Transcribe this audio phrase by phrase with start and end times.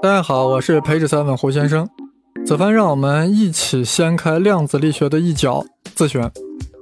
[0.00, 1.88] 大家好，我是培智三问胡先生。
[2.46, 5.64] 此番让我们一起掀开量子力学的一角——
[5.96, 6.30] 自旋。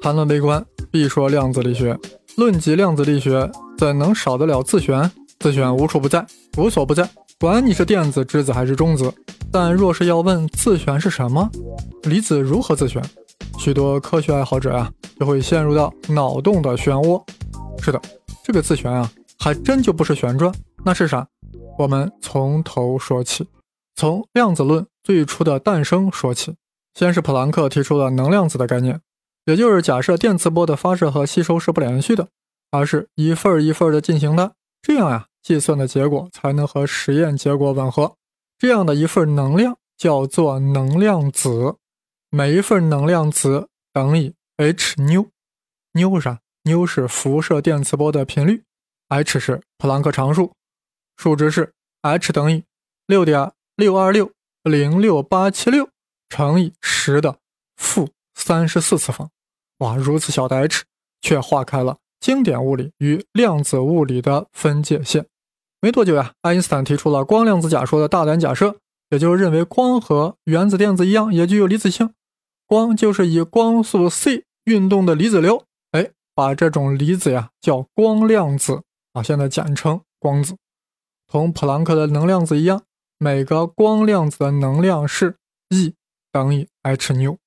[0.02, 1.98] 谈论微观，必说量子力学。
[2.36, 5.10] 论及量子力学，怎能少得了自旋？
[5.40, 6.26] 自旋无处不在，
[6.58, 7.08] 无所不在。
[7.40, 9.10] 管你是电子、质子还是中子。
[9.50, 11.48] 但若是要问自旋是什么，
[12.02, 13.02] 离子如何自旋，
[13.58, 17.22] 许多科学爱好者啊，就会陷入到脑洞的漩涡。
[17.80, 17.98] 是的，
[18.44, 20.52] 这个自旋啊，还真就不是旋转，
[20.84, 21.26] 那是啥？
[21.78, 23.46] 我们从头说起，
[23.94, 26.56] 从量子论最初的诞生说起。
[26.94, 28.98] 先是普朗克提出了能量子的概念，
[29.44, 32.28] 也就是假设电磁波的发射和吸收是不连续的，
[32.70, 38.14] 而是一份一份的进行的，这样呀，计算的结果才能和实验结果吻合。
[38.58, 41.76] 这样的一份能量叫做能量子，
[42.30, 45.26] 每一份能量子等于 h 纽，
[45.92, 46.40] 纽是啥？
[46.62, 48.62] 纽是辐射电磁波的频率
[49.10, 50.52] ，h 是普朗克常数。
[51.16, 52.62] 数值是 h 等于
[53.06, 54.30] 六点六二六
[54.62, 55.88] 零六八七六
[56.28, 57.38] 乘以十的
[57.76, 59.30] 负三十四次方。
[59.78, 60.84] 哇，如此小的 h
[61.20, 65.26] 却划开了经典物理与量子物理的分界线。
[65.80, 68.76] 没多久呀，爱因斯坦提出了光量子假说的大胆假设，
[69.10, 72.12] 也就是认为光和原子电子一样，也具有离子性。
[72.66, 75.64] 光就是以光速 c 运动的离子流。
[75.92, 78.82] 哎，把这种离子呀叫光量子
[79.12, 80.56] 啊，现在简称光子。
[81.26, 82.82] 同普朗克的能量子一样，
[83.18, 85.36] 每个光量子的能量是
[85.70, 85.94] E
[86.30, 87.38] 等于 h 纽。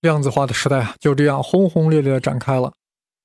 [0.00, 2.72] 量子化的时代啊，就这样轰轰烈烈的展开了。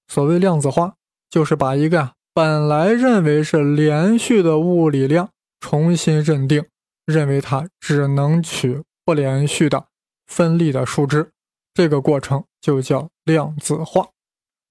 [0.08, 0.96] 所谓量子化，
[1.30, 5.30] 就是把一个本来认为是连续的物理量
[5.60, 6.66] 重新认定，
[7.06, 9.86] 认为它只能取不连续的
[10.26, 11.30] 分立的数值。
[11.74, 14.08] 这个过程就叫量子化。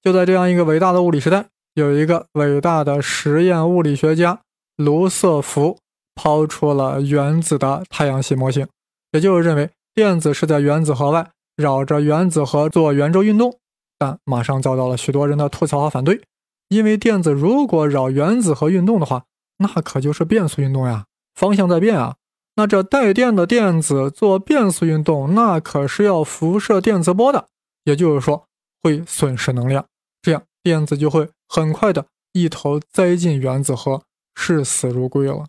[0.03, 4.41] 就在这样一个伟大的物理时代，有一个伟大的实验物理学家。
[4.81, 5.77] 卢瑟福
[6.14, 8.67] 抛出了原子的太阳系模型，
[9.12, 13.58] 也就是认为电子是在原子核外绕着原子核做圆周运动，
[13.98, 16.23] 但马上遭到了许多人的吐槽和反对，
[16.68, 19.24] 因为电子如果绕原子核运动的话，
[19.58, 21.05] 那可就是变速运动呀，
[21.35, 22.17] 方向在变啊，
[22.57, 27.48] 那这带电的电子做变速运动，那可是要辐射电磁波的，
[27.85, 28.47] 也就是说
[28.83, 29.85] 会损失能量，
[30.23, 34.01] 这样电子就会很快的一头栽进原子核。
[34.35, 35.46] 视死如归了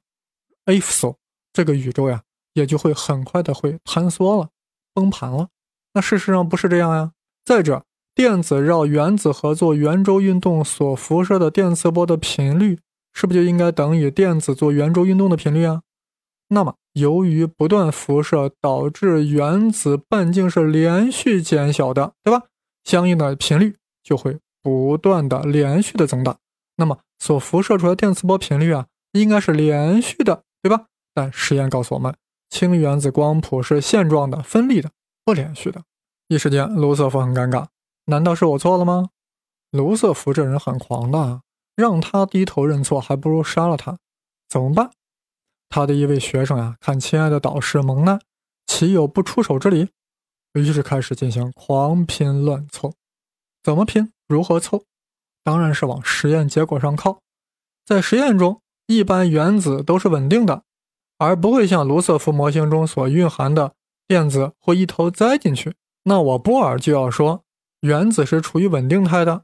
[0.65, 1.15] ，if so，
[1.53, 2.21] 这个宇宙呀，
[2.53, 4.49] 也就会很快的会坍缩了，
[4.93, 5.49] 崩盘了。
[5.93, 7.11] 那事实上不是这样呀。
[7.43, 7.83] 再者，
[8.13, 12.79] 电子绕原子核做圆周运动所辐射的电磁波的频率，
[13.13, 15.81] 是不是就应该等于电子做圆周运动的频率啊？
[16.49, 22.45] 那么，由于不断辐射导致原子半径是连续减小的，对吧？
[22.83, 26.37] 相应的频率就会不断的连续的增大。
[26.75, 30.87] 那么，所辐射出来电磁波频率啊，应该是连续的，对吧？
[31.13, 32.15] 但实验告诉我们，
[32.49, 34.91] 氢原子光谱是线状的、分立的、
[35.25, 35.83] 不连续的。
[36.27, 37.67] 一时间，卢瑟福很尴尬，
[38.05, 39.09] 难道是我错了吗？
[39.71, 41.41] 卢瑟福这人很狂的，
[41.75, 43.97] 让他低头认错，还不如杀了他。
[44.47, 44.91] 怎么办？
[45.69, 48.19] 他的一位学生呀，看亲爱的导师蒙难，
[48.65, 49.89] 岂有不出手之理？
[50.53, 52.93] 于是开始进行狂拼乱凑。
[53.63, 54.11] 怎么拼？
[54.27, 54.83] 如何凑？
[55.43, 57.19] 当然是往实验结果上靠。
[57.85, 60.63] 在实验中，一般原子都是稳定的，
[61.17, 63.73] 而不会像卢瑟福模型中所蕴含的
[64.07, 65.73] 电子会一头栽进去。
[66.03, 67.43] 那我波尔就要说，
[67.81, 69.43] 原子是处于稳定态的。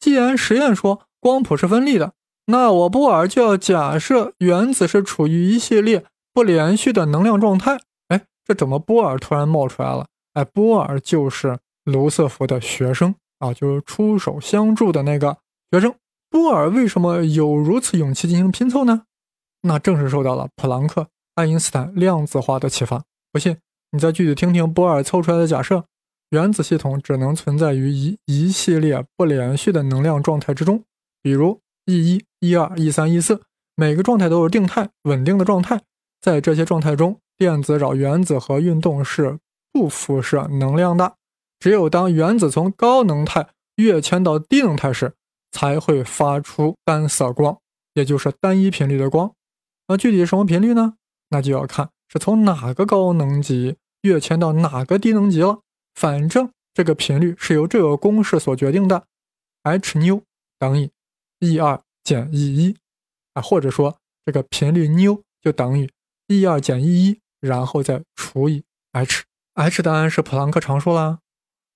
[0.00, 2.12] 既然实验说光谱是分立的，
[2.46, 7.78] 那我波尔就要假设原子是处于一系列不连续的能量状态。
[8.08, 10.06] 哎，这怎么波尔突然冒出来了？
[10.34, 13.14] 哎，波尔就是卢瑟福的学生。
[13.38, 15.38] 啊，就是出手相助的那个
[15.70, 15.94] 学生
[16.30, 19.04] 波尔，为什么有如此勇气进行拼凑呢？
[19.62, 23.04] 那正是受到了普朗克、爱因斯坦量子化的启发。
[23.32, 23.56] 不信，
[23.92, 25.84] 你再具体听听波尔凑出来的假设：
[26.30, 30.84] 原子系统只能存在于一一系列不连续的能量状态之中，
[31.22, 33.42] 比如 E 一、E 二、E 三、E 四，
[33.74, 35.80] 每个状态都是定态、稳定的状态。
[36.20, 39.38] 在这些状态中，电子绕原子核运动是
[39.72, 41.14] 不辐射能量的。
[41.58, 45.14] 只有当原子从高能态跃迁到低能态时，
[45.50, 47.58] 才会发出单色光，
[47.94, 49.32] 也就是单一频率的光。
[49.88, 50.94] 那具体什么频率呢？
[51.30, 55.60] 那就要看是从哪个高能级跃迁到哪个低能级了。
[55.94, 59.04] 反正这个频率是由这个公式所决定的
[59.64, 60.22] ：h 纽
[60.58, 60.90] 等于
[61.40, 62.76] E 二减 E 一
[63.34, 65.90] 啊，或者说这个频率纽就等于
[66.28, 68.62] E 二减 E 一，然后再除以
[68.92, 69.24] h。
[69.54, 71.18] h 当然是普朗克常数啦。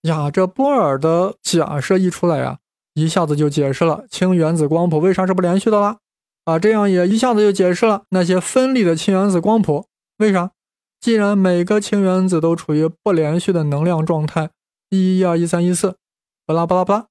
[0.03, 2.59] 呀，这波尔的假设一出来呀，
[2.95, 5.99] 一下子就解释了氢原子光谱为啥是不连续的啦。
[6.45, 9.87] 啊，这样也一下子就解释了那些分立的氢原子光谱
[10.19, 10.51] 为啥？
[11.01, 14.51] 既然每个氢原子都处于不连续的能量状态，
[14.91, 15.97] 一一二一三一四，
[16.47, 17.07] 巴拉巴拉巴拉，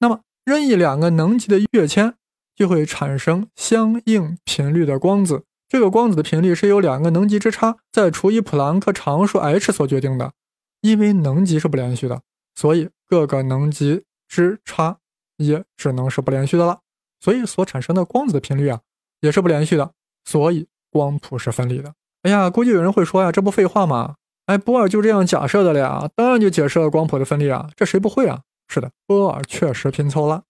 [0.00, 2.14] 那么任意两个能级的跃迁
[2.56, 5.44] 就会产生相应频率的光子。
[5.68, 10.32] 这个光子的频率是由两个能级之差再除以普朗克常数 h 所决定的。
[10.84, 12.20] 因为能级是不连续的，
[12.54, 14.98] 所以各个能级之差
[15.38, 16.80] 也只能是不连续的了。
[17.20, 18.82] 所以所产生的光子的频率啊，
[19.22, 19.92] 也是不连续的。
[20.26, 21.94] 所以光谱是分离的。
[22.20, 24.16] 哎呀，估计有人会说呀，这不废话吗？
[24.44, 28.42] 哎，波尔就这样假设的了呀，当然就解释了光谱的分离啊，这谁不会啊？
[28.68, 30.42] 是的，波尔确实拼凑了，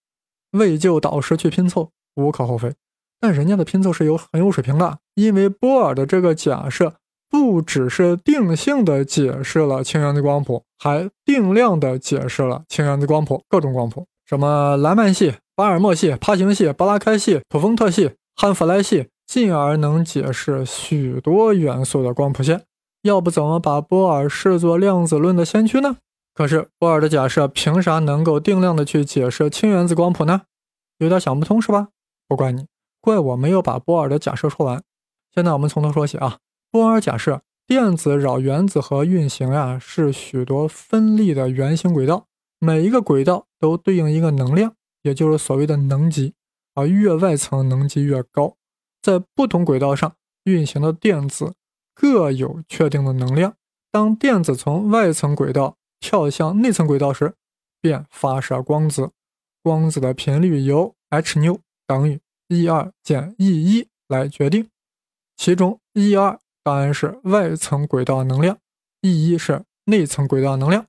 [0.51, 2.75] 为救导师去拼凑，无可厚非。
[3.21, 6.97] 但人家的拼凑是有很有水平的，因为波尔的这个假设。
[7.35, 22.63] 不只是定性的解释了氢原子光谱，还定量的解释了氢原子光谱各种光谱，什么莱曼系、巴尔默系、帕辛系、巴拉开系、普丰特系、汉弗莱系，进而能解释许多元素的光谱线。
[23.03, 25.97] 要不怎么把波尔视作量子论的先驱呢？
[26.35, 30.43] 可是波尔的假设凭啥能够定量的去解释氢原子光谱呢？
[30.99, 31.89] 有点想不通是吧？
[32.29, 32.67] 不怪你，
[33.01, 34.81] 怪我没有把波尔的假设说完。
[35.35, 36.37] 现在我们从头说起啊。
[36.75, 42.27] 波尔假设电子绕原子核运行呀，是许多分立的圆形轨道，
[42.59, 46.35] 每一个轨道都对应一个能量，也就是所谓的能级，
[46.75, 48.57] 而越外层能级越高。
[49.01, 51.55] 在不同轨道上运行的电子
[51.95, 53.55] 各有确定的能量。
[53.93, 57.35] 当电子从外层轨道跳向内层轨道时，
[57.81, 59.13] 便发射光子，
[59.63, 62.19] 光子的频率由 h 纽等于
[62.49, 64.69] E 二减 E 一来决定，
[65.37, 66.37] 其中 E 二。
[66.65, 68.57] 答案是外层轨道能量
[69.03, 70.87] ，E 一是内层轨道能量。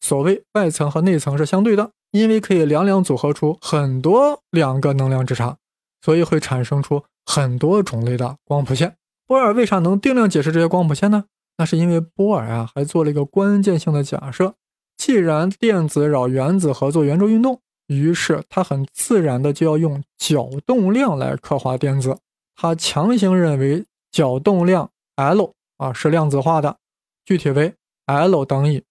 [0.00, 5.56] 所谓外层和内层是相对的，因为可以两两组合出很多两个能量之差，
[6.00, 8.96] 所以会产生出很多种类的光谱线。
[9.26, 11.24] 波尔为啥能定量解释这些光谱线呢？
[11.58, 14.54] 那是因为波尔啊还做了一个关键性的假设：
[14.96, 22.18] 既然电子绕原子核做圆周运动，于是他很自然的就要用角动量来刻画电子。
[22.54, 24.90] 他强行认为角动量。
[25.16, 26.78] L 啊是量子化的，
[27.24, 27.74] 具体为
[28.06, 28.82] L 等于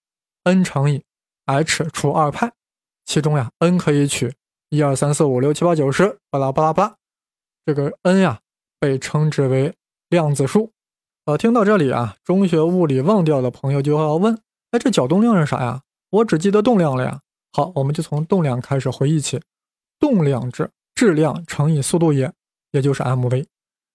[0.44, 1.02] n 乘以
[1.46, 2.52] h 除二派，
[3.04, 4.32] 其中呀 n 可以取
[4.68, 6.96] 一二三四五六七八九十，巴拉巴拉巴拉，
[7.66, 8.40] 这个 n 呀
[8.78, 9.74] 被称之为
[10.08, 10.72] 量子数。
[11.24, 14.38] 呃，听到这里啊，中学物理忘掉的朋友就要问：
[14.70, 15.82] 哎，这角动量是啥呀？
[16.10, 17.20] 我只记得动量了呀。
[17.52, 19.40] 好，我们就从动量开始回忆起，
[19.98, 22.32] 动量质质量乘以速度也，
[22.70, 23.44] 也就是 mv。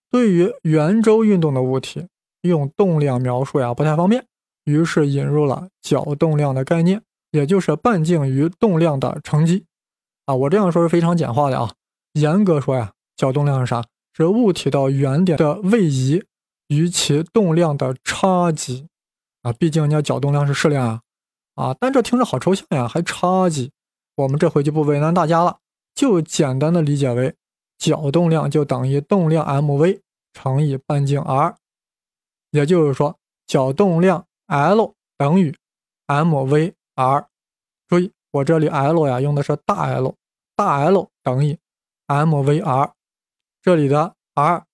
[0.09, 2.07] 对于圆周运动的物体。
[2.47, 4.25] 用动量描述呀不太方便，
[4.65, 7.01] 于是引入了角动量的概念，
[7.31, 9.65] 也就是半径与动量的乘积。
[10.25, 11.71] 啊，我这样说是非常简化的啊。
[12.13, 13.83] 严格说呀，角动量是啥？
[14.13, 16.23] 是物体到原点的位移
[16.69, 18.87] 与其动量的差积。
[19.43, 21.01] 啊，毕竟人家角动量是矢量啊。
[21.55, 23.71] 啊，但这听着好抽象呀，还差积。
[24.15, 25.57] 我们这回就不为难大家了，
[25.93, 27.35] 就简单的理解为
[27.77, 29.99] 角动量就等于动量 mv
[30.33, 31.55] 乘以半径 r。
[32.51, 35.55] 也就是说，角动量 L 等于
[36.07, 37.27] mv r。
[37.87, 40.15] 注意，我这里 L 呀用的是大 L，
[40.55, 41.57] 大 L 等于
[42.07, 42.93] mv r。
[43.61, 44.65] 这里的 r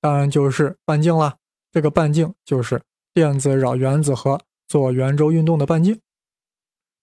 [0.00, 1.36] 当然就是半径了，
[1.72, 6.00] 这个半径就是电子绕原子核做圆周运动的半径。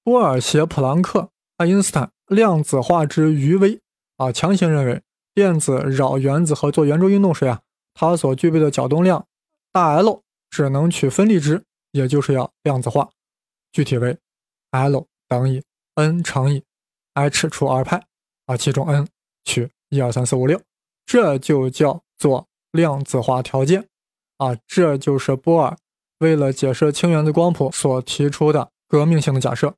[0.03, 3.81] 波尔携普朗克、爱因斯坦量子化之余威
[4.17, 5.01] 啊，强行认为
[5.33, 7.61] 电子绕原子核做圆周运动时呀，
[7.93, 9.25] 它所具备的角动量。
[9.73, 11.63] 大 L 只能取分立值，
[11.93, 13.09] 也就是要量子化，
[13.71, 14.15] 具体为
[14.69, 15.63] L 等于
[15.95, 16.63] n 乘以
[17.15, 18.05] h 除二派
[18.45, 19.07] 啊，其中 n
[19.43, 20.61] 取一二三四五六，
[21.07, 23.89] 这就叫做量子化条件
[24.37, 25.75] 啊，这就是波尔
[26.19, 29.73] 为了解释氢原子光谱所提出的革命性的假设，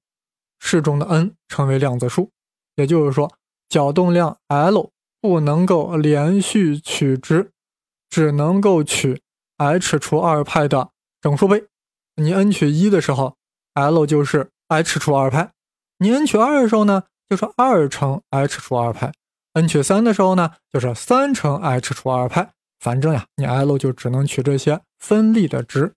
[0.59, 2.31] 式中的 n 成为量子数，
[2.75, 3.31] 也就是说
[3.69, 7.51] 角动量 L 不能够连续取值，
[8.09, 9.21] 只能够取。
[9.57, 10.89] H 除二派的
[11.21, 11.65] 整数倍，
[12.15, 13.35] 你 n 取一的时候
[13.73, 15.51] ，L 就是 h 除二派；
[15.99, 19.11] 你 n 取二的时候呢，就是二乘 h 除二派
[19.53, 22.51] ；n 取三的时候呢，就是三乘 h 除二派。
[22.79, 25.93] 反正呀，你 L 就只能取这些分立的值。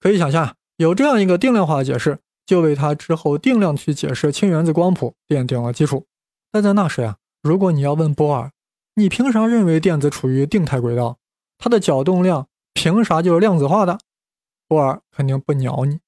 [0.00, 6.06] 可以想象，有这样一个定量化的解释，就为它之后定量去解释氢原子光谱奠定了基础。
[6.50, 8.50] 但在那时呀，如果你要问波尔，
[8.96, 11.18] 你凭啥认为电子处于定态轨道？
[11.58, 12.48] 它的角动量？
[12.74, 13.98] 凭啥就是量子化的？
[14.68, 16.00] 波尔肯定不鸟你，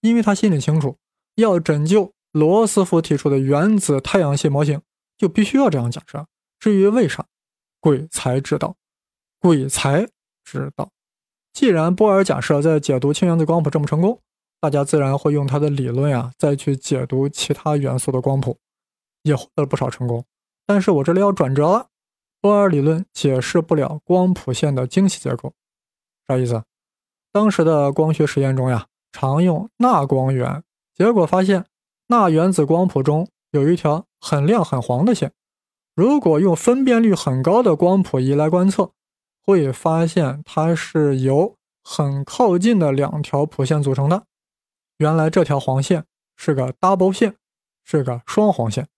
[0.00, 0.96] 因为他心里清楚，
[1.34, 4.80] 要拯救罗斯福提出的原子太阳系模型，
[5.18, 6.26] 就必须要这样假设。
[6.58, 7.26] 至于为啥，
[7.80, 8.76] 鬼才知道，
[9.40, 10.08] 鬼才
[10.44, 10.90] 知道。
[11.52, 14.20] 既然波尔假设在解读氢原子光谱这么成功，
[14.60, 18.58] 大家自然会用他的理论呀，再去解读其他元素的光谱，
[19.22, 20.24] 也获得了不少成功。
[20.66, 21.88] 但是我这里要转折了，
[22.40, 25.52] 波尔理论解释不了光谱线的精细结构，
[26.26, 26.62] 啥意思？
[27.32, 30.62] 当时的光学实验中呀，常用钠光源，
[30.94, 31.66] 结果发现
[32.06, 35.32] 钠原子光谱中有一条很亮很黄的线，
[35.94, 38.92] 如果用分辨率很高的光谱仪来观测。
[39.46, 44.24] 会发现它是由很靠近的两条谱线组成的。
[44.96, 47.36] 原来这条黄线是个 double 线，
[47.84, 48.88] 是个双黄线。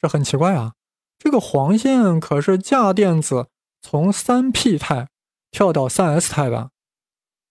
[0.00, 0.72] 这很奇怪啊！
[1.18, 3.48] 这个黄线可是价电子
[3.82, 5.10] 从三 p 态
[5.52, 6.70] 跳到三 s 态吧。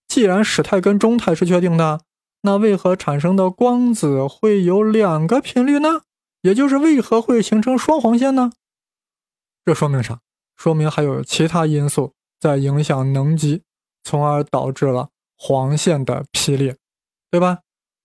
[0.10, 2.01] 既然始态跟终态是确定的，
[2.41, 6.01] 那为何产生的光子会有两个频率呢？
[6.41, 8.51] 也就是为何会形成双黄线呢？
[9.63, 10.20] 这说明啥？
[10.58, 12.13] 说明还有其他因素。
[12.39, 13.62] 在影响能级，
[14.03, 16.75] 从而导致了黄线的劈裂，
[17.29, 17.60] 对吧？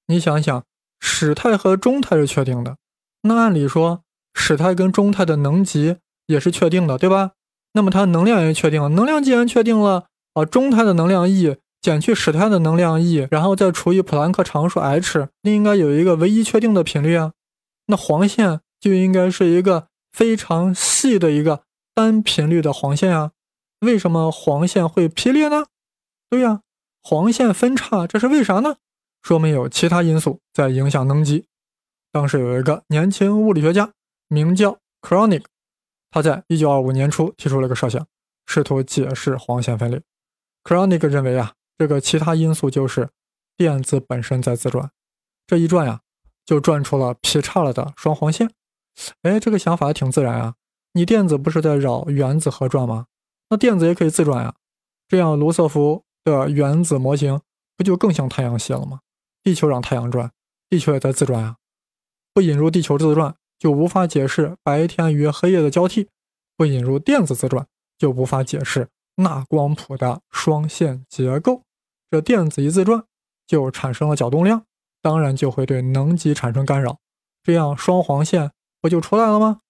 [0.08, 0.62] 你想想，
[1.00, 2.76] 始态和终态是确定的，
[3.22, 4.02] 那按理说
[4.34, 7.32] 始态跟终态的能级也是确定的，对吧？
[7.76, 17.32] 那么它能量也确定了，能量既然确定了，啊，终态的能量 E 减去始态的能量 E，然后再除以普朗克常数 h，那应该有一个唯一确定的频率啊。
[17.88, 21.64] 那黄线就应该是一个非常细的一个
[21.94, 23.32] 单频率的黄线啊。
[23.80, 25.66] 为什么黄线会劈裂呢？
[26.30, 26.62] 对呀，
[27.02, 28.76] 黄线分叉，这是为啥呢？
[29.22, 31.44] 说明有其他因素在影响能级。
[32.10, 33.90] 当时有一个年轻物理学家，
[34.28, 35.44] 名叫 Kronig，
[36.10, 38.06] 他在1925年初提出了个设想，
[38.46, 40.02] 试图解释黄线分裂。
[40.64, 43.10] Kronig 认为啊，这个其他因素就是
[43.56, 44.90] 电子本身在自转，
[45.46, 46.00] 这一转呀，
[46.44, 48.50] 就转出了劈叉了的双黄线。
[49.22, 50.54] 哎，这个想法挺自然啊，
[50.92, 53.06] 你电子不是在绕原子核转吗？
[53.50, 54.54] 那电子也可以自转呀，
[55.06, 57.40] 这样卢瑟福的原子模型
[57.76, 59.00] 不就更像太阳系了吗？
[59.42, 60.32] 地球让太阳转，
[60.68, 61.56] 地球也在自转呀。
[62.34, 66.06] 不引入地球自转，就无法解释白天与黑夜的交替；
[66.56, 67.66] 不引入电子自转，
[67.98, 71.62] 就无法解释钠光谱的双线结构。
[72.10, 73.04] 这电子一自转，
[73.46, 74.64] 就产生了角动量，
[75.02, 76.98] 当然就会对能级产生干扰，
[77.42, 79.60] 这样双黄线不就出来了吗？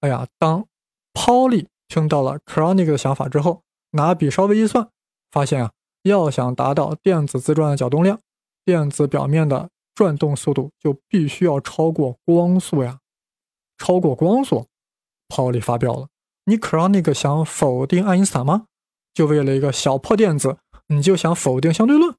[0.00, 0.66] 哎呀，当
[1.12, 1.68] 抛力。
[1.88, 3.62] 听到了 Kronig 的想法之后，
[3.92, 4.88] 拿笔稍微一算，
[5.30, 5.70] 发现啊，
[6.02, 8.18] 要想达到电子自转的角动量，
[8.64, 13.00] 电子表面的转动速度就必须要超过光速呀！
[13.78, 14.68] 超过光速，
[15.26, 16.08] 泡利发飙了。
[16.44, 18.66] 你 Kronig 想否定爱因斯坦吗？
[19.14, 22.14] 就为了一个小破电子，你就想否定相对论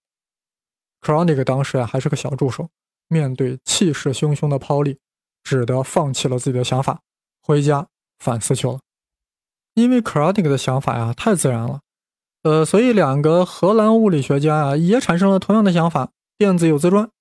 [1.01, 2.69] ？Kronig 当时啊还是个小助手，
[3.07, 4.98] 面对气势汹汹的泡利，
[5.43, 7.01] 只得放弃了自己的想法，
[7.43, 8.79] 回家反思去了。
[9.75, 11.81] 因为 Kronig 的想法呀太自然了，
[12.41, 17.12] 呃，所以两个荷兰物理学家啊也产生了同样的想法：电子有自转。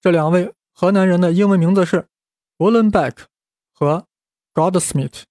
[0.00, 2.08] 这两位河南人的英文名字是
[2.56, 3.24] Wallenbeck
[3.72, 4.06] 和
[4.54, 5.24] Godsmith。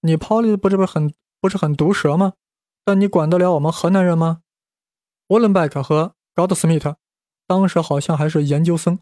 [0.00, 2.32] 你 Polly 不是不是很不是很毒舌吗？
[2.84, 4.40] 但你管得了我们河南人吗
[5.26, 6.96] ？Wallenbeck 和 Godsmith
[7.46, 8.98] 当时好像还是研究生，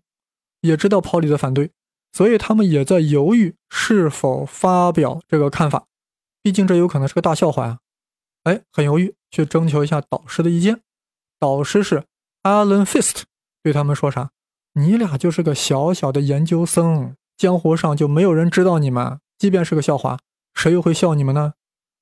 [0.60, 1.70] 也知道 Polly 的反对，
[2.12, 5.86] 所以他们也在犹豫是否发表这个看法。
[6.42, 7.78] 毕竟这有可能是个大笑话呀！
[8.42, 10.80] 哎，很犹豫，去征求一下导师的意见。
[11.38, 12.04] 导师是
[12.42, 13.22] Alan Fist，
[13.62, 14.30] 对他们说啥？
[14.78, 19.18] 你俩就是个小小的研究生，江湖上就没有人知道你们。
[19.38, 20.18] 即便是个笑话，
[20.52, 21.54] 谁又会笑你们呢？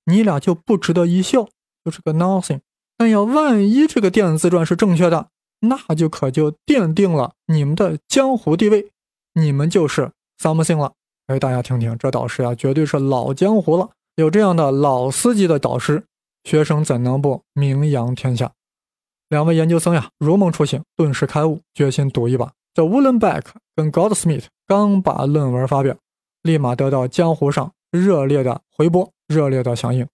[0.07, 1.47] 你俩就不值得一笑，
[1.85, 2.61] 就是个 nothing。
[2.97, 5.28] 但要万一这个电子自传是正确的，
[5.61, 8.90] 那就可就奠定了你们的江湖地位，
[9.35, 10.95] 你们就是 something 了。
[11.28, 13.90] 哎，大家听听，这导师呀，绝对是老江湖了。
[14.16, 16.04] 有这样的老司机的导师，
[16.43, 18.50] 学生怎能不名扬天下？
[19.28, 22.52] 两位研究生呀，如梦初醒，顿时开悟，决心赌一把。
[22.75, 23.45] 这 Wallenbeck
[23.76, 25.97] 跟 Goldsmith 刚把论文发表，
[26.43, 30.09] 立马得到江湖上热烈的回波、热烈的响应。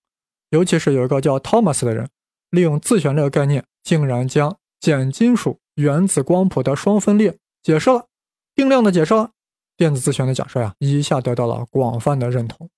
[0.51, 2.11] 尤其是有一个叫 Thomas 的人，
[2.51, 8.07] 利用自旋这个概念，竟然将碱金属原子光谱的双分裂解释了，
[8.55, 9.31] 定量的解释了
[9.79, 12.69] 电子自旋的假设呀，一下得到了广泛的认同。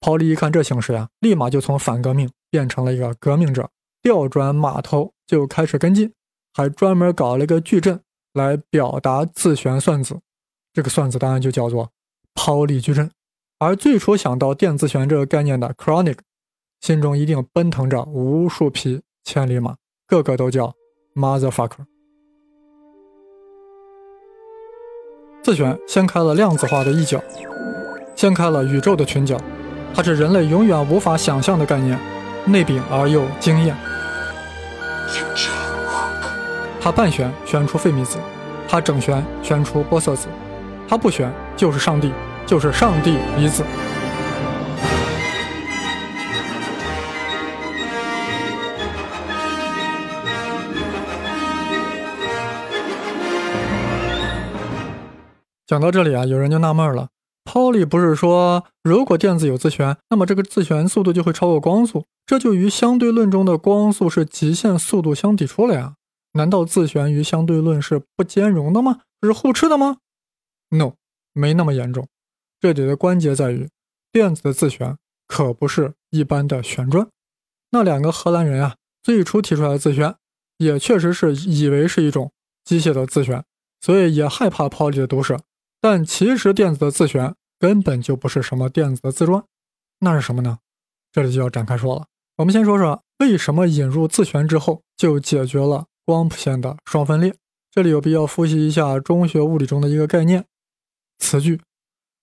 [0.00, 3.70] 泡利一看这形势呀，立马就从反革命变成了一个革命者，
[4.02, 6.12] 调转马头就开始跟进，
[6.52, 10.20] 还专门搞了一个矩阵来表达自旋算子。
[10.72, 11.90] 这个算子当然就叫做
[12.34, 13.10] 泡利矩阵。
[13.58, 16.16] 而最初想到电自旋这个概念的 Kronig，
[16.80, 20.74] 心中一定奔腾着无数匹千里马，个个都叫
[21.14, 21.84] motherfucker。
[25.42, 27.22] 自旋掀开了量子化的一角，
[28.14, 29.38] 掀开了宇宙的裙角。
[29.94, 31.98] 它是人类永远无法想象的概念，
[32.46, 33.76] 内禀而又惊艳。
[36.82, 38.16] 他半旋旋出费米子，
[38.66, 40.28] 他整旋旋出玻色子，
[40.88, 42.10] 他不旋就是上帝，
[42.46, 43.62] 就是上帝离子。
[55.66, 57.08] 讲到这里啊，有人就纳闷了。
[57.44, 65.92] 泡利不是说，如果电子有自旋，那么这个自旋速度就会超过光速，这就与相对论中的光速是极限速度相抵触了呀？
[66.32, 69.00] 难道自旋与相对论是不兼容的吗？
[69.22, 69.98] 是互斥的吗
[70.70, 70.94] ？No，
[71.32, 72.08] 没那么严重。
[72.60, 73.68] 这里的关键在于，
[74.12, 74.96] 电子的自旋
[75.26, 77.08] 可不是一般的旋转。
[77.70, 80.14] 那两个荷兰人啊，最初提出来的自旋，
[80.58, 82.32] 也确实是以为是一种
[82.64, 83.44] 机械的自旋，
[83.80, 85.38] 所以也害怕抛离的毒舌。
[85.80, 89.44] 但其实电子的自旋根本就不是什么电子的自转，
[90.00, 90.58] 那是什么呢？
[91.12, 92.06] 这里就要展开说了。
[92.36, 97.34] 我们先说说为什么引入自旋之后就解决了光谱线的双分裂。
[97.70, 100.44] 这里有必要复习一下中学物理中的一个概念——
[101.18, 101.60] 磁矩。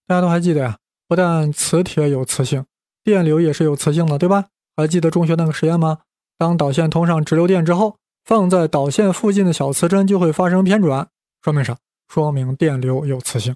[0.05, 0.77] 大家都还记得呀？
[1.07, 2.65] 不但磁铁有磁性，
[3.03, 4.47] 电流也是有磁性的，对吧？
[4.75, 5.99] 还记得中学那个实验吗？
[6.37, 11.07] 当导线通上直流电之后，放在导线附近的小磁针就会发生偏转，
[11.41, 11.77] 说明啥？
[12.09, 13.55] 说明电流有磁性。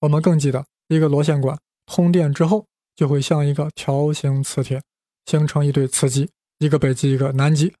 [0.00, 1.56] 我们更记得，一个螺线管
[1.86, 2.66] 通电之后，
[2.96, 4.82] 就会像一个条形磁铁，
[5.26, 6.28] 形成一对磁极，
[6.58, 7.72] 一个北极，一个南极。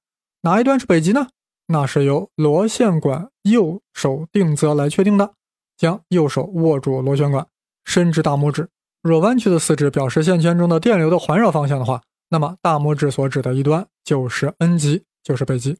[0.42, 1.26] 哪一端是北极呢？
[1.72, 5.32] 那是由螺线管右手定则来确定的。
[5.76, 7.46] 将右手握住螺旋管，
[7.84, 8.68] 伸直大拇指。
[9.02, 15.76] 若弯曲的四指表示线圈中的电流的环绕方向的话，那么大拇指所指的一端就是 N 极，就是北极。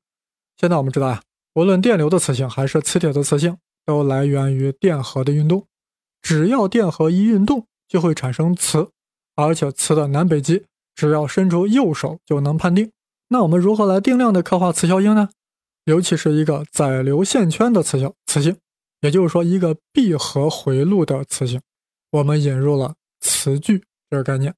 [0.57, 1.23] 现在我们知道呀，
[1.55, 3.59] 无论电流的磁性还是磁铁的磁性。
[3.85, 5.67] 都来源于电荷的运动，
[6.21, 8.91] 只要电荷一运动，就会产生磁，
[9.35, 12.93] 而且磁的南北极，只要伸出右手就能判定。
[13.31, 15.31] 那我们如何来定量的刻画磁效应呢？
[15.85, 18.57] 尤其是一个载流线圈的磁效磁性，
[19.01, 21.61] 也就是说一个闭合回路的磁性，
[22.11, 24.55] 我们引入了磁矩这个概念。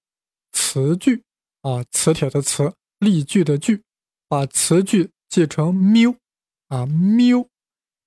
[0.52, 1.22] 磁矩
[1.62, 3.82] 啊，磁铁的磁，力矩的矩，
[4.28, 6.14] 把磁矩记成缪
[6.68, 7.48] 啊，缪，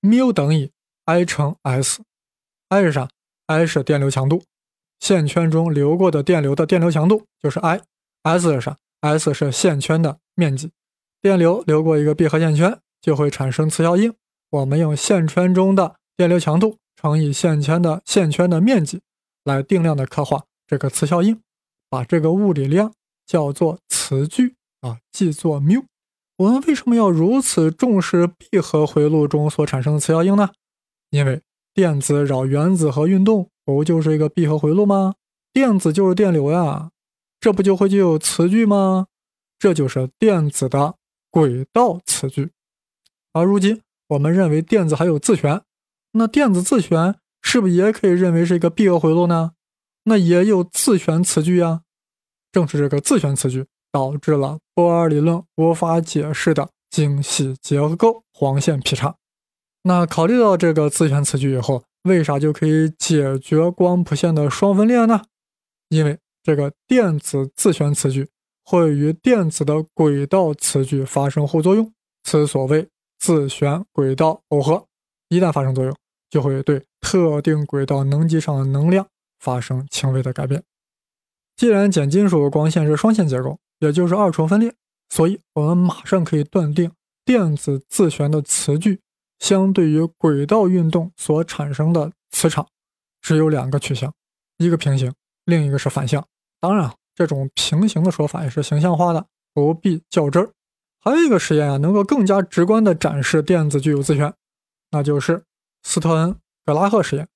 [0.02, 0.72] 缪等于。
[1.06, 3.10] I 乘 S，I 是啥
[3.46, 4.44] ？I 是电流强度，
[5.00, 7.82] 线圈中流过的电流的电流强度就是 I。
[8.24, 10.72] S 是啥？S 是线圈的面积，
[11.22, 14.14] 电流流过一个闭合线圈就会产生磁效应。
[14.50, 19.02] 我们用线圈中的电流强度乘以线圈的线圈的面积
[19.44, 21.42] 来定量的刻画这个磁效应，
[21.90, 22.94] 把这个物理量
[23.26, 25.84] 叫做磁矩啊，记作缪。
[26.38, 30.52] 我们为什么要如此重视闭合回路中所产生的磁效应呢？
[31.10, 31.42] 因为
[31.74, 35.16] 电子绕原子核运动，不就是一个闭合回路吗？
[35.52, 36.92] 电子就是电流呀，
[37.40, 39.08] 这不就会具有磁矩吗？
[39.58, 40.96] 这就是电子的
[41.32, 42.52] 轨道磁矩。
[43.38, 45.62] 而如今我们认为电子还有自旋，
[46.14, 49.52] 那电子自旋是不是也可以认为是一个闭合回路呢？
[50.06, 51.82] 那也有自旋磁矩呀。
[52.52, 59.16] 正是这个自旋磁矩导致了波尔理论无法解释的精细结构黄线劈叉。
[59.84, 65.22] 那考虑到这个自旋磁矩以后，为啥就可以解决光谱线的双分裂呢？
[65.90, 68.30] 因为这个电子自旋磁矩
[68.64, 72.88] 会与电子的轨道磁矩发生互作用，此所谓
[73.28, 74.86] 自旋轨道耦合。
[75.28, 75.94] 一旦发生作用，
[76.30, 79.06] 就会对特定轨道能级上的能量
[79.38, 80.64] 发生轻微的改变。
[81.58, 84.74] 既然碱金属光线是双线结构，也就是二重分裂，
[85.10, 86.90] 所以我们马上可以断定
[87.26, 89.02] 电子自旋的磁矩。
[89.40, 92.66] 相对于轨道运动所产生的磁场，
[93.22, 94.14] 只有两个取向，
[94.58, 95.14] 一个平行，
[95.44, 96.26] 另一个是反向。
[96.62, 100.50] 当然，这种平行的说法也是形象化的，不必较真儿。
[101.00, 104.34] 还有一个实验啊，能够更加直观地展示电子具有自旋，
[104.92, 105.44] 那就是
[105.84, 107.28] 斯特恩格拉赫实验，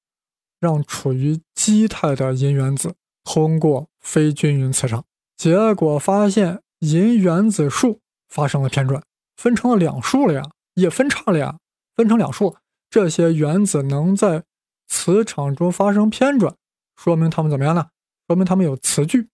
[0.60, 5.06] 让处于基态的银原子通过非均匀磁场，
[5.38, 9.02] 结果发现银原子数发生了偏转，
[9.38, 10.44] 分成了两数了呀，
[10.74, 11.58] 也分叉了呀。
[11.94, 12.56] 分成两束，
[12.90, 14.46] 这些原子能在
[14.88, 16.56] 磁场中发生偏转，
[16.96, 17.90] 说明它们怎么样呢？
[18.28, 19.28] 说明它们有磁矩。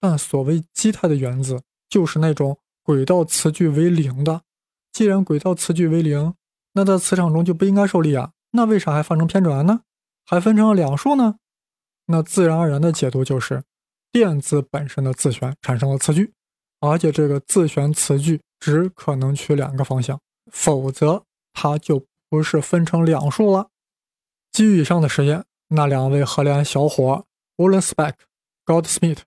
[0.00, 2.58] 但所谓基态的原子，就是那种
[2.90, 4.42] 轨道磁矩为零的。
[4.90, 6.34] 既然轨道磁矩为零，
[6.72, 8.32] 那在磁场中就不应该受力啊。
[8.50, 9.82] 那为啥还发生偏转呢？
[10.26, 11.36] 还分成了两束呢？
[12.06, 13.62] 那自然而然的解读就是，
[14.10, 16.32] 电子本身的自旋产生了磁矩，
[16.80, 21.22] 而且这个自旋磁矩只可能取两个方向，否则。
[21.52, 23.68] 它就不是分成两束了。
[24.50, 27.24] 基于以上的实验，那两位荷兰小伙
[27.56, 29.18] w o l l e n s p e c k Goldsmith，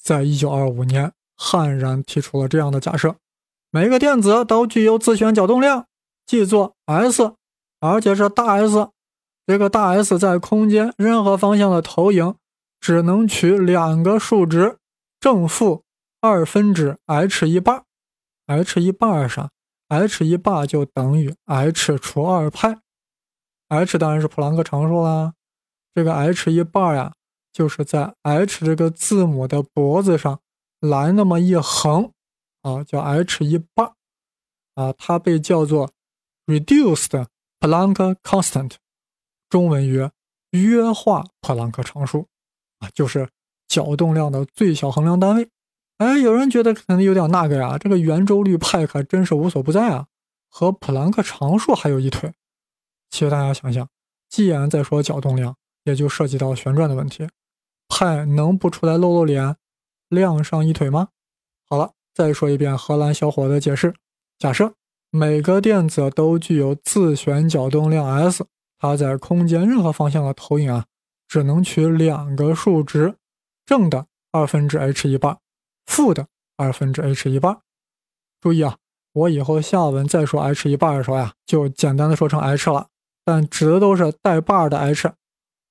[0.00, 1.12] 在一九二五年
[1.44, 3.16] 悍然提出了这样的假设：
[3.72, 5.86] 每个电子都具有自旋角动量，
[6.24, 7.32] 记作 S，
[7.80, 8.90] 而且是大 S。
[9.44, 12.36] 这个大 S 在空间任何方向的投影，
[12.78, 14.76] 只能取两个数值，
[15.18, 15.82] 正负
[16.20, 17.82] 二分之 h 一半。
[18.46, 19.50] h 一半是啥
[19.88, 22.78] ？h 一半就等于 h 除二派。
[23.68, 25.32] h 当然是普朗克常数啦。
[25.92, 27.12] 这个 h 一半呀，
[27.52, 30.38] 就是在 h 这个字母的脖子上
[30.82, 32.12] 来那么一横，
[32.60, 33.92] 啊，叫 h 一半。
[34.74, 35.90] 啊，它被叫做
[36.46, 37.26] reduced
[37.60, 38.72] Planck constant，
[39.50, 40.10] 中文曰
[40.52, 42.26] 约化普朗克常数，
[42.78, 43.28] 啊，就是
[43.68, 45.50] 角动量的最小衡量单位。
[45.98, 50.06] 哎，有人觉得可能有点那个呀，这个圆周率派可真是无所不在啊，
[50.48, 52.32] 和普朗克常数还有一腿。
[53.10, 53.86] 其实大家想想，
[54.30, 57.28] 既然在说角动量，也就涉及到旋转的问题，
[57.88, 59.54] 派能不出来露露脸，
[60.12, 61.08] 亮上一腿吗？
[61.68, 63.94] 好了，再说一遍荷兰小伙的解释：
[64.38, 64.74] 假设
[65.10, 68.44] 每个电子都具有自旋角动量 S，
[68.78, 70.84] 它在空间任何方向的投影啊，
[71.26, 73.14] 只能取两个数值，
[73.64, 75.38] 正的二分之 h 一半。
[75.86, 77.58] 负的二分之 h 一半，
[78.40, 78.76] 注意啊，
[79.14, 82.88] 我以后下文再说 h 一半的时候呀，就简单的说成 h 了，
[83.24, 85.10] 但指的都是带半的 h，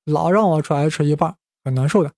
[0.05, 2.11] 老让我说 h 一半很难受的。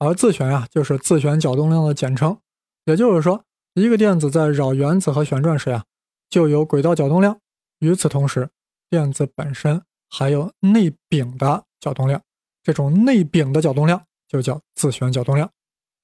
[0.00, 2.38] 而自旋呀，就是自旋角动量的简称，
[2.86, 5.84] 也就是说，一个电子在绕原子核旋转时呀，
[6.30, 7.38] 就有轨道角动量。
[7.80, 8.48] 与此同时，
[8.88, 12.22] 电子本身还有内禀的角动量，
[12.62, 15.50] 这种内禀的角动量就叫自旋角动量。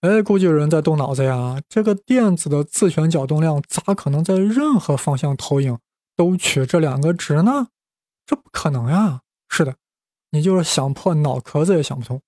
[0.02, 1.58] 哎，估计有人在动脑子呀！
[1.70, 5.78] 这个电子的自旋角动量咋可能在任何方向投影
[6.14, 7.68] 都取这两个值呢？
[8.26, 9.22] 这不可能呀！
[9.48, 9.76] 是的，
[10.32, 12.20] 你就是想破脑壳子也想不通。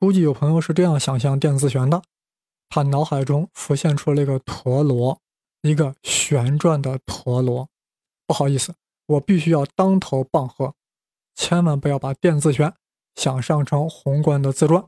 [0.00, 2.00] 估计有朋友是这样想象电自旋的：
[2.70, 5.20] 他脑海中浮现出了一个陀螺，
[5.60, 7.68] 一个旋转的陀螺。
[8.26, 8.74] 不好意思，
[9.06, 10.72] 我必须要当头棒喝，
[11.34, 12.72] 千万不要把电自旋
[13.14, 14.86] 想象成宏观的自转。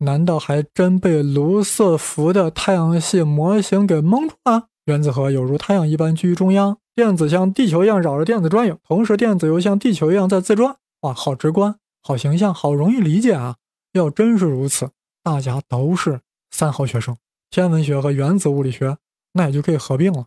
[0.00, 4.66] 难道还真被卢瑟福的太阳系模型给蒙住了？
[4.84, 10.76] 原子核有如太阳一般居于中央，电子像地球一样绕着电子转悠，同时电子又像地球一样在自转。
[11.00, 13.56] 哇，好直观，好形象，好容易理解啊！
[13.92, 14.90] 要真是如此，
[15.22, 17.16] 大家都是三好学生，
[17.50, 18.98] 天文学和原子物理学
[19.32, 20.26] 那也就可以合并了。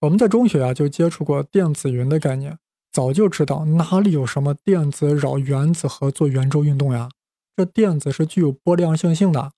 [0.00, 2.58] 我们在中学啊就接触过电子云的概念，
[2.92, 7.08] 早就知道哪里有什么电子绕原子核做圆周运动呀。
[7.56, 9.52] 这电子是具有波量性性的，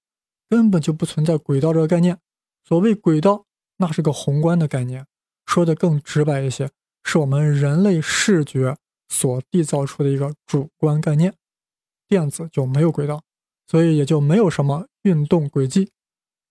[0.48, 2.18] 根本就不存在轨道这个概念。
[2.64, 3.46] 所谓轨道，
[3.78, 5.06] 那是个宏观的概念。
[5.46, 6.70] 说的更直白一些，
[7.02, 8.76] 是我们人类视觉
[9.08, 11.34] 所缔造出的一个主观概念。
[12.06, 13.22] 电子就没有轨道，
[13.70, 15.90] 所以也就没有什么运动轨迹，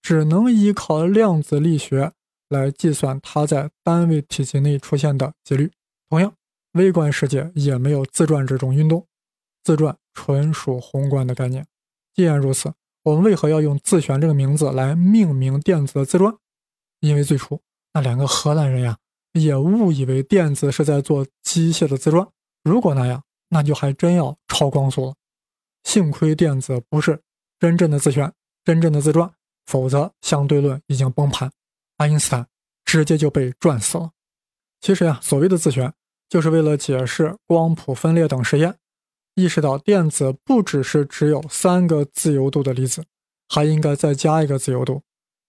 [0.01, 2.13] 只能依靠量子力学
[2.47, 5.71] 来计算它在单位体积内出现的几率。
[6.10, 6.34] 同样，
[6.73, 9.06] 微观世界也没有自转这种运动，
[9.63, 9.97] 自转。
[10.19, 11.63] 纯属宏观的概念。
[12.15, 16.36] 既然如此，我们为何要用自旋这个名字来命名电子的自转？
[17.01, 17.62] 因为最初
[17.93, 18.97] 那两个荷兰人呀，
[19.34, 22.27] 也误以为电子是在做机械的自转。
[22.63, 25.13] 如果那样，那就还真要超光速了。
[25.84, 27.22] 幸亏电子不是
[27.60, 28.32] 真正的自旋、
[28.63, 29.34] 真正的自转，
[29.66, 31.52] 否则相对论已经崩盘，
[31.98, 32.48] 爱因斯坦
[32.86, 34.12] 直接就被转死了。
[34.80, 35.94] 其实呀，所谓的自旋，
[36.30, 38.76] 就是为了解释光谱分裂等实验。
[39.36, 43.04] 意识到电子不只是只有三个自由度的粒子，
[43.48, 45.04] 还应该再加一个自由度，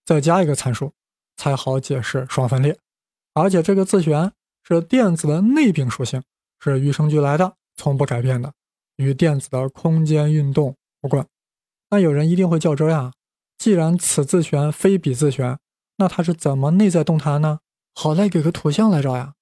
[0.04, 0.92] 再加一个参数，
[1.36, 2.78] 才好解释双分裂。
[3.32, 6.22] 而且这个自旋是电子的内禀属性，
[6.58, 8.52] 是与生俱来的，从不改变的，
[8.98, 11.26] 与电子的空间运动无关。
[11.90, 13.12] 那有人一定会较真呀，
[13.56, 15.58] 既然此自旋非彼自旋，
[15.96, 17.60] 那它是怎么内在动弹呢？
[17.94, 19.34] 好赖给个图像来着呀！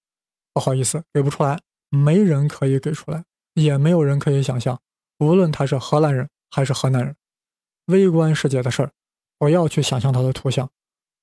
[0.55, 3.25] 不好意思，给不出来，没人可以给出来。
[3.55, 4.81] 也没有人可以想象，
[5.19, 7.17] 无论他是荷兰人还是河南人，
[7.87, 8.93] 微观世界的事儿，
[9.39, 10.71] 不要去想象他的图像。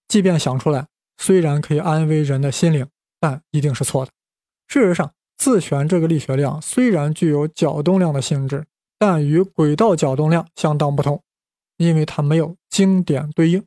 [0.07, 2.87] 即便想出来，虽然可以安慰人的心灵，
[3.19, 4.11] 但一定是错的。
[4.67, 8.63] 事实上，自旋这个力学量虽然具有角动量的性质，
[8.97, 11.21] 但与轨道角动量相当不同，
[11.75, 13.61] 因为它没有经典对应。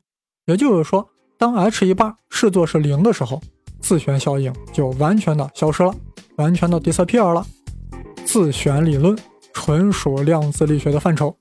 [0.47, 3.39] 也就是说，当 h 一半视作是零的时候，
[3.79, 5.93] 自旋效应就完全的消失了，
[6.37, 7.45] 完全的 disappear 了。
[8.25, 9.15] 自旋理论
[9.53, 11.37] 纯属量子力学的范畴，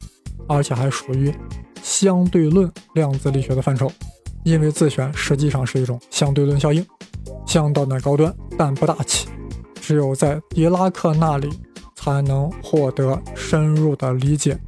[0.46, 1.34] 而且还属于
[1.82, 3.90] 相对论量子力学的范畴，
[4.44, 6.86] 因为自旋实际上是一种相对论效应，
[7.46, 9.28] 相当的高端，但不大气，
[9.86, 11.48] 只有在狄拉克那里
[11.94, 14.58] 才能获得深入的理解。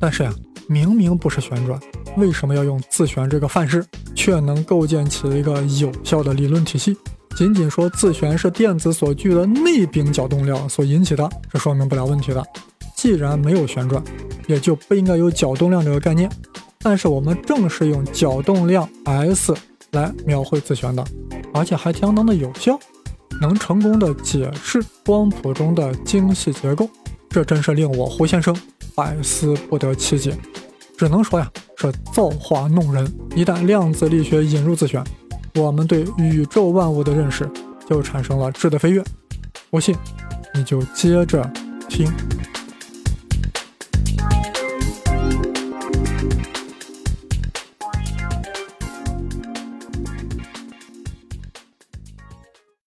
[0.00, 0.34] 但是呀，
[0.66, 1.78] 明明不是旋转，
[2.16, 6.96] 为什么要用自旋这个范式，却能构建起一个有效的理论体系？
[7.36, 12.44] 仅仅说自旋是电子所具的内禀角动量所引起的，这说明不了问题的。
[12.96, 14.02] 既然没有旋转，
[14.48, 16.28] 也就不应该有角动量这个概念。
[16.80, 19.54] 但是我们正是用角动量 S
[19.92, 21.04] 来描绘自旋的，
[21.54, 22.76] 而且还相当的有效，
[23.40, 26.88] 能成功的解释光谱中的精细结构，
[27.28, 28.56] 这真是令我胡先生
[28.94, 30.36] 百思不得其解。
[30.96, 33.06] 只能说呀，是造化弄人。
[33.34, 35.04] 一旦量子力学引入自旋，
[35.54, 37.48] 我们对宇宙万物的认识
[37.88, 39.04] 就产生了质的飞跃。
[39.70, 39.94] 不信，
[40.54, 41.50] 你就接着
[41.88, 42.10] 听。